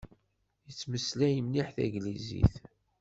Yettmeslay 0.67 1.35
mliḥ 1.41 1.67
taglizit. 1.75 2.55